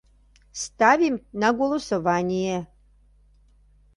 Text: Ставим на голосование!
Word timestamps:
Ставим 0.51 1.21
на 1.31 1.53
голосование! 1.53 2.67